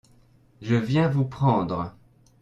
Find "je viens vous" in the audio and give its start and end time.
0.63-1.25